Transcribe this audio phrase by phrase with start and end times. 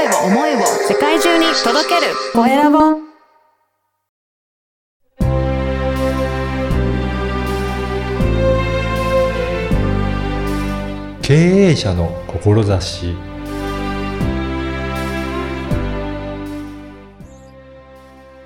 [0.00, 2.78] 声を思いを世界中に届けるコエラボ
[11.20, 13.14] 経営者の志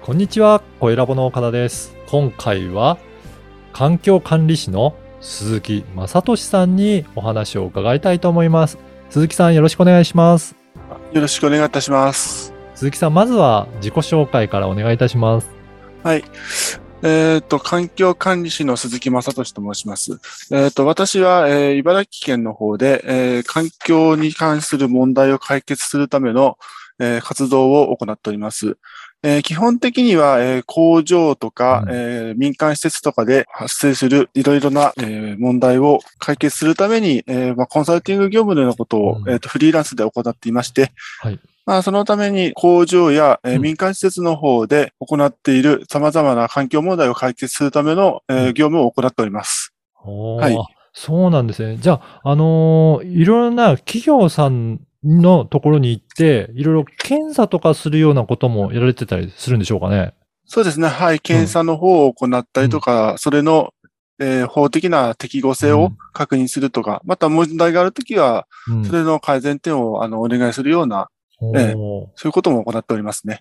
[0.03, 1.95] こんにちは、コエラボの岡田です。
[2.09, 2.99] 今回は
[3.73, 8.77] 環境管理士の鈴木正俊さんにお話を伺いたいと思います。
[9.09, 10.64] 鈴木さんよろしくお願いします。
[11.13, 12.53] よろしくお願いいたします。
[12.75, 15.49] 鈴木さん、まずは自己紹介からお願いいたします。
[16.03, 16.25] はい。
[17.03, 20.19] えっ、と、環境管理士の鈴木正俊と申します。
[20.51, 26.59] えっ、と、私は、えー茨城県の方で、えー環境に関する問題を解決するための、
[26.99, 28.79] えー活動を行っております。
[29.25, 41.41] えー基本的には、えー工場とか、うんえー民間施設とかで発生するいろいろな、えー問題を解決するために、えーまあ、コンサルティング業務のようなことを、うんえーとフリーランスで行っていまして、はい。
[41.67, 49.73] まあ、そのために工場や、え民間施設の方で行っている様々な環境問題を解決するための、え業務を行っております。
[49.95, 50.59] はい
[50.97, 51.77] そうなんですね。
[51.79, 60.15] じゃあ、あのーいろんな企業さんのところに行って、いろいろ検査とかするようなこともやられてたりするんでしょうかね。
[60.47, 60.89] そうですね。
[60.89, 61.21] はい。
[61.21, 63.73] 検査の方を行ったりとか、それの、
[64.21, 71.09] えー法的な適合性をうん確認するとか、また問題があるときは、うんそれの改善点をあのお願いするような、
[71.41, 71.75] えー
[72.15, 73.41] そういうことも行っておりますね。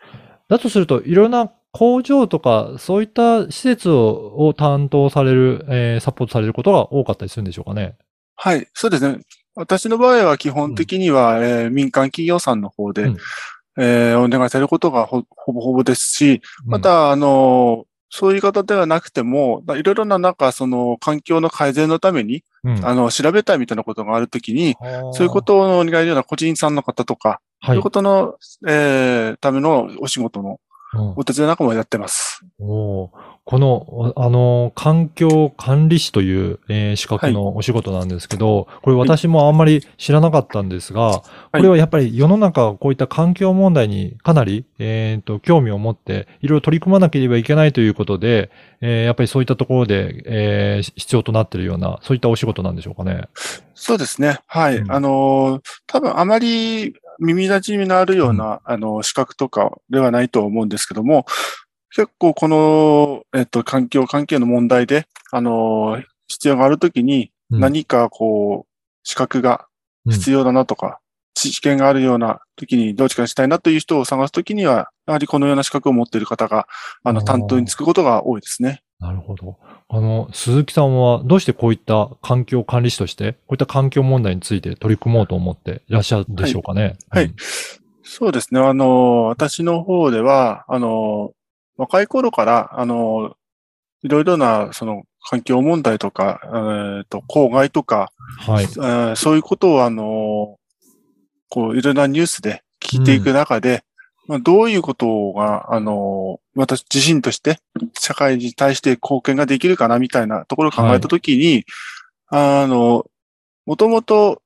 [0.50, 7.96] だとすると、いろんな工場とか、そういった施設をを担当される、えーサポートされることが多かったりするんでしょうかね。
[8.36, 8.68] はい。
[8.74, 9.20] そうですね。
[9.56, 13.18] 私の場合は基本的には、えー民間企業さんの方で、うん。
[13.78, 24.76] えーお願いされることがほほぼほぼですし、まうん、た、あの、そういう方ではなくても、いろいろな、なんか、その、環境の改善のために、うん、あの、調べたいみたいなことがあるときに、
[25.14, 27.68] そういうことをお願いするような個人さんの方とか、はい。
[27.68, 28.36] そういうことの、
[28.68, 30.60] えーためのお仕事の
[30.94, 31.14] うん。
[31.16, 32.46] お手伝いなんかもやってます。
[32.60, 33.10] おー
[33.46, 41.20] この、あの、環境管理士という、えー資格のお仕事なんですけど、これ私もあんまり知らなかったんですが、
[41.52, 53.28] これはやっぱり世の中こういった環境問題にかなり、えっと、興味を持って、いろいろ取り組まなければいけないということで、えーやっぱりそういったところで、えー必要となっているような、そういったお仕事なんでしょうかね。
[53.76, 54.40] そうですね。
[54.48, 54.78] はい。
[54.78, 61.26] うんあのー多分あまり耳馴染みのあるような、あの、資格とかではないと思うんですけども、
[61.96, 68.72] 結構この、えっと、環境関係の問題で、あのー必要があるときに、うん何かこう、
[69.04, 69.68] 資格が
[70.10, 71.00] 必要だなとか、
[71.36, 76.68] 知見があるような時にどうにかしたいなという人を探すときには、やはりこのような資格を持っている方が、
[77.04, 78.82] あの、担当につくことが多いですね。
[79.00, 79.58] なるほど。
[79.90, 86.98] あの、鈴木さんはどうしてこういった環境管理士として、こういった環境問題について取り組もうと思っていらっしゃるんでしょうかね。
[87.10, 87.36] はいうん
[88.06, 88.60] そうですね。
[88.60, 91.32] あの、私の方では、あの、
[91.78, 93.36] 若い頃から、あの、
[94.04, 96.42] いろいろな、その、環境問題とか、
[97.00, 98.66] えっ、と、公害とか、はい。
[98.66, 100.58] えーそういうことを、あの、
[101.50, 103.84] こう、いろんなニュースで聞いていく中で、
[104.28, 107.60] まあ、どういうことが、あの、私自身として、
[107.98, 111.66] 社会に対して貢献ができるかな、みたいなところを考えたときに、
[112.28, 113.06] あの、
[113.66, 114.42] もともと、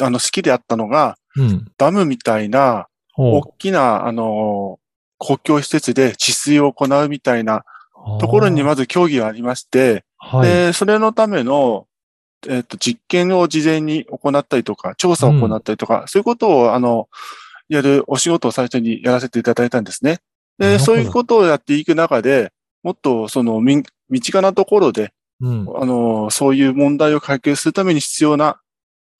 [0.00, 1.72] あの、好きであったのが、うん。
[1.78, 4.78] ダムみたいな、大きな、あの、
[5.22, 7.64] 公共施設で治水を行うみたいな
[8.20, 10.48] ところにまず協議がありまして、はい。
[10.48, 11.86] で、それのための、
[12.48, 17.08] えっと、実験を事前に行ったりとか、調査を行ったりとか、そういうことを、あの、
[17.68, 20.18] やるお仕事を最初にやらせていただいたんですね。
[20.58, 23.84] で、そういうことをやっていく中で、もっと、その、身
[24.20, 25.68] 近なところで、うん。
[25.76, 28.60] あの、そういう問題を解決するために必要な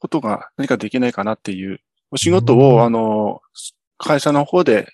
[0.01, 1.79] ことが何かできないかなっていう
[2.11, 3.41] お仕事うんを、あの、
[3.99, 4.89] 会社の方で、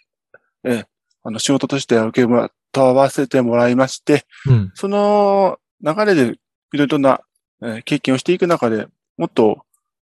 [0.65, 0.85] え、
[1.25, 4.73] あの、仕事として受けまとわせてもらいまして、うん。
[4.75, 6.39] その流れで
[6.73, 7.21] いろいろな、
[7.62, 8.87] えー経験をしていく中で、
[9.17, 9.62] もっと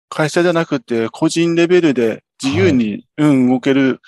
[0.09, 4.01] 会社じゃなくて個人レベルで自由に、うん、動ける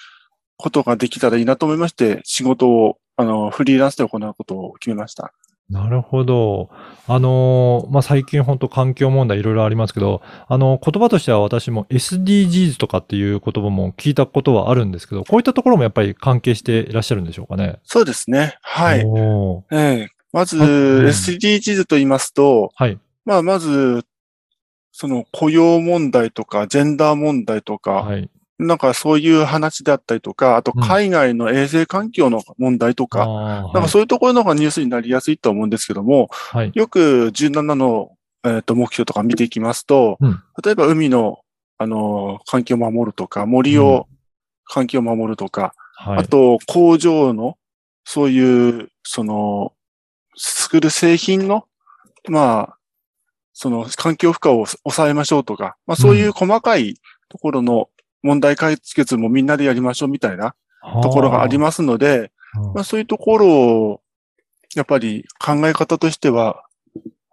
[0.57, 5.33] ことができたらいいなと思いまして、仕事を、あの、フリーランスで行うことを決めました。
[5.69, 6.69] なるほど。
[7.07, 17.79] あのーまあ、最近本当環境問題いろいろありますけど、あの、言葉としては私も SDGs とかっていう言葉も聞いたことはあるんですけど、こういったところもやっぱり関係していらっしゃるんでしょうかね？
[17.83, 18.57] そうですね。
[18.61, 19.05] はい。
[19.71, 22.97] ええまず、SDGs と言いますと、はい。
[23.25, 24.05] まあ、まず、
[24.91, 28.29] その雇用問題とか、ジェンダー問題とか、はい。
[28.59, 30.83] なんかそういう話であったりとか、あとうん。
[30.83, 36.71] 海外の衛生環境の問題とか、あーなんかそういうところの方がニュースになりやすいと思うんですけども、はい。
[36.73, 38.11] よく17の、
[38.43, 40.41] えーと目標とか見ていきますと、うん。
[40.63, 41.39] 例えば海の、
[41.77, 44.07] あの、環境を守るとか、森を
[44.65, 46.17] 環境を守るとか、はい。
[46.19, 47.57] あと工場の、
[48.05, 49.73] そういう、その、
[50.35, 51.65] 作る製品の、
[52.29, 52.77] まあ、
[53.53, 56.95] その環境負荷を抑えましょうとか、まあそういう細かい
[57.27, 57.89] ところの
[58.23, 60.55] 問題解決もみんなでやりましょうみたいな
[61.01, 62.73] ところがありますので、うん。
[62.73, 64.01] まあそういうところを、
[64.75, 66.63] やっぱり考え方としては、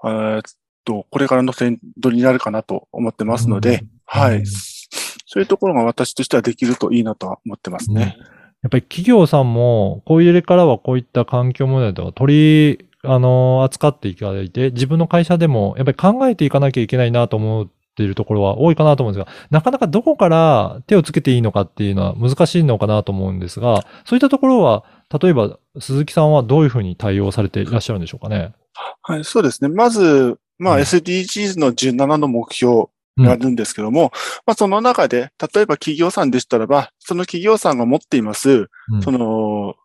[0.04, 0.42] えーっ
[0.84, 3.74] と、これからのトレンドになるかなと思ってますので、うん。
[3.76, 3.88] うん。
[4.04, 4.46] はい。
[4.46, 8.16] そういうところが私としてはできるといいなとは思ってますね。
[8.62, 24.84] やっぱり企業さんも、こういう例からはこういった環境問題とか取り、あの、扱っていただいて、自分の会社でもやっぱり考えていかなきゃいけないなと思っているところは多いかなと思うんですが、なかなかどこから手をつけていいのかっていうのは難しいのかなと思うんですが、そういったところは、
[25.22, 28.52] 例えば鈴木さんはどういうふうに対応されていらっしゃるんでしょうかね？
[29.02, 29.68] はい、そうですね。
[29.68, 32.86] まず、まあうん SDGs の17の目標
[33.18, 34.10] があるんですけども、
[34.44, 39.76] まあその中で、例えば企業さんでしたらば、その企業さんが持っています、うんその、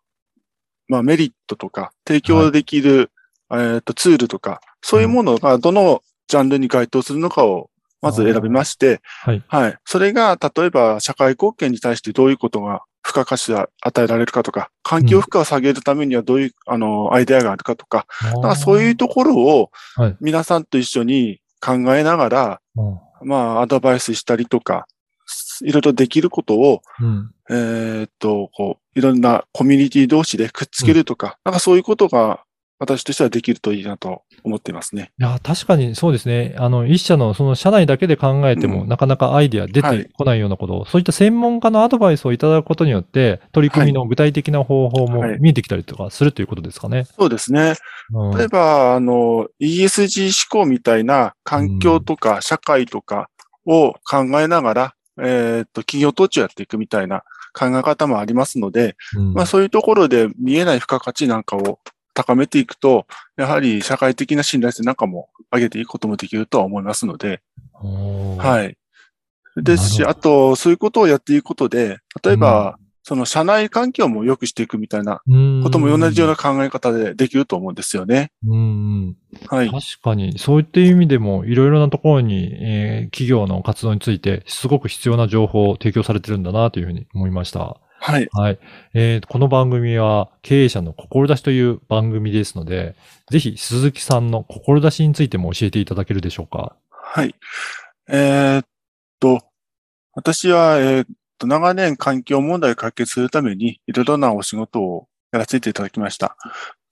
[0.88, 3.12] まあメリットとか、提供できる、
[3.52, 7.70] えっとツールとか、そういうものがどのジャンルに該当するのかを
[8.02, 9.44] まず選びまして、はい。
[9.48, 9.78] はい。
[9.84, 24.86] それが、例えば、社会貢献に対してどういうことが付加価値が与えられるかとか、環境負荷を下げるためにはどういう、あの、アイデアがあるかとか、だからそういうところをはい皆さんと一緒に考えながら、うんまあ、アドバイスしたりとか、
[25.62, 27.30] いろいろできることを、うん。
[27.50, 32.44] えーっと、こう、いろんなコミュニティ同士でくっつけるとか、なんかそういうことが
[32.80, 35.12] 私としてはできるといいなと思っていますね。
[35.20, 36.54] いや、確かにそうですね。
[36.56, 47.04] あの、一社のその社内だけで考えても、うんなかなかアイディア出はいてこないようなことを、そういった専門家のアドバイスをいただくことによって、取り組みの具体的な方法もはい見えてきたりとかするということですかね。
[47.04, 47.74] そうですね。
[48.14, 53.28] うん例えば、あの、ESG 思考みたいな環境とか社会とか
[53.66, 61.78] を考えながら、えーっと、企業統治をやっていくみたいな考え方もありますので、うんまあそういうところで見えない付加価値なんかを
[62.14, 67.40] 高めていくと、やはり社会的な信頼性なんかも上げていくこともできるとは思いますので、
[68.38, 68.76] はい。
[69.56, 78.30] ですし、あと、そういうことをやっていくことで、例えば、その社内環境も良くしていくみたいなうんことも同じような考え方でできると思うんですよね。
[78.46, 78.60] うんう
[79.06, 79.16] ん
[79.48, 79.70] はい。
[79.70, 87.80] 確かに、そういった意味でも、いろいろなところに、えー企業の活動について、すごく必要な情報を提供されてるんだなというふうに思いました。
[88.02, 88.28] はい。
[88.32, 88.58] はい。
[88.94, 92.96] えーこの番組は経営者の志という番組ですので、
[93.30, 96.76] ぜひ鈴木さんの志についても教えていただけるでしょうか？
[96.90, 97.34] はい。
[98.08, 98.64] えーっ
[99.20, 99.42] と、
[100.14, 101.06] 私は、えーっ
[101.38, 106.36] と、長年環境問題を解決するために、いろいろなお仕事をやらせていただきました。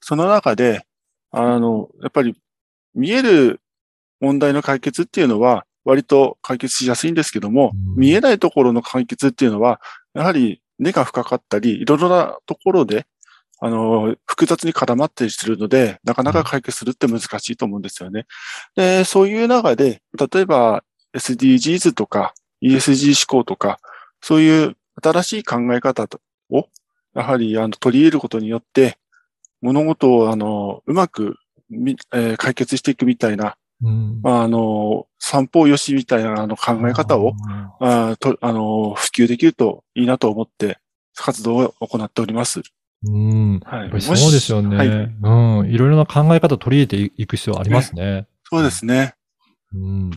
[0.01, 0.85] その中で、
[1.31, 2.37] あの、やっぱり
[2.95, 3.61] 見える
[4.21, 9.81] 問題の解決っていうのは、割と解決しやすいんですけども、うん見えないところの解決っていうのは、
[10.13, 13.07] やはり根が深かったり、いろいろなところで、
[13.61, 18.27] あの、複雑に絡まったりするので、なかなか解決するって難しいと思うんですよね。
[18.77, 20.01] で、そういう中で、
[20.33, 20.85] 例えば
[21.15, 23.81] SDGs とか ESG 思考とか、
[24.21, 26.07] そういう新しい考え方
[26.51, 26.69] を、
[27.15, 28.99] やはりあの取り入れることによって、
[29.61, 31.37] 物事をあの、うまく
[31.69, 37.35] み、えー解決していくみたいな、うんまあ、あの、三方よしみたいなあの考え方を、
[37.81, 40.79] あーとあの、普及できるといいなと思って、
[41.15, 42.63] 活動を行っております。
[43.07, 43.61] うん。
[43.65, 44.01] はい。
[44.01, 44.77] そうですよね。
[44.77, 44.89] はい。
[44.89, 45.71] うん。
[45.71, 48.27] いろいろな考え方を取り入れていく必要ありますね。
[48.45, 49.15] そうですね。
[49.75, 50.11] うん。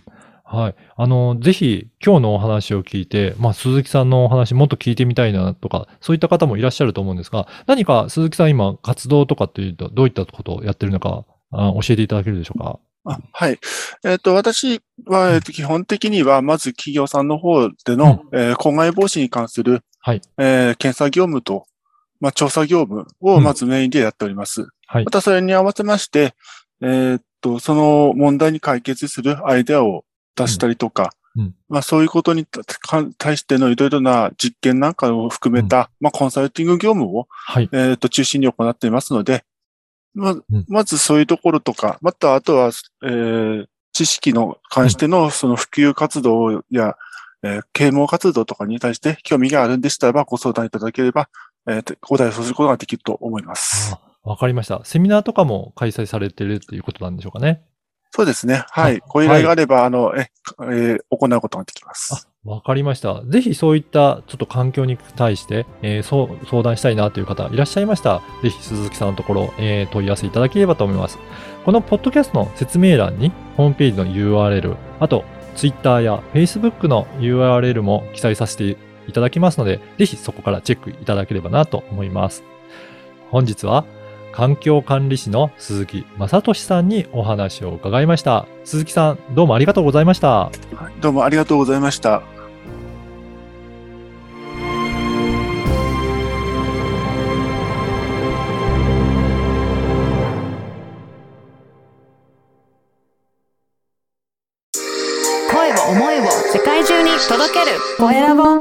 [0.44, 0.76] はい。
[0.98, 12.80] あの、ぜひ、今日のお話を聞いて、まあ、鈴木さんのお話もっと聞いてみたいなとか、そういった方もいらっしゃると思うんですが、何か鈴木さん今、活動とかっていうと、どういったことをやってるのか、あ教えていただけるでしょうか？
[13.06, 13.60] あはい。
[14.04, 21.66] えっ、と、私は、えっと、基本的には、まず企業さんの方での、えー公害防止に関する、はいえー検査業務と、
[22.20, 24.68] まあ、調査業務をまずメインでやっております。
[24.86, 25.12] はいま。
[25.12, 26.36] たそれに合わせまして、
[26.82, 30.06] えっと、その問題に解決するアイデアを
[30.36, 32.46] 出したりとか、うんうんまあ、そういうことに
[33.18, 37.70] 対してのいろいろな実験なんかを含めた、まあ、コンサルティング業務を、はい。
[37.72, 39.46] えっ、と、中心に行っていますので、
[40.14, 42.72] まんまずそういうところとか、またあとは、
[43.04, 46.96] えー知識の関してのその普及活動や、
[47.44, 51.30] えー啓蒙活動とかに対して興味があるんでしたらばご相談いただければ、
[51.68, 53.94] えー答えすることができると思います。
[53.94, 54.82] あわかりました。
[54.86, 57.64] セミナーとかも開催されてるっていうことなんでしょうかね。
[58.12, 58.66] そうですね。
[58.70, 58.98] はい。
[58.98, 62.28] あご依頼があれば、あの、え、えー行うことができます。
[62.44, 63.22] わかりました。
[63.28, 71.20] ぜひそういったちょっと環境に対して、えー、そう、相談したいなという方いらっしゃいましたら、ぜひ鈴木さんのところ、えー、問い合わせいただければと思います。
[71.66, 75.24] このポッドキャストの説明欄に、ホームページの URL、あと、
[75.56, 82.44] Twitter や Facebook の URL も記載させていただきますので、ぜひそこからチェックいただければなと思います。
[83.30, 83.86] 本日は、
[84.32, 88.48] 環境管理士の鈴木正俊さんにお話を伺いました。
[88.64, 90.50] 鈴木さん、どうもありがとうございました。
[91.02, 92.22] どうもありがとうございました。
[105.52, 107.78] 声を思いを世界中に届ける。
[107.98, 108.61] 声ラボ。